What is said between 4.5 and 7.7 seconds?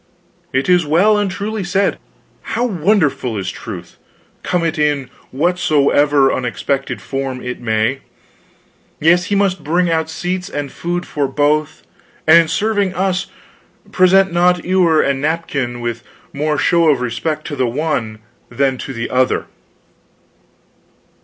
it in whatsoever unexpected form it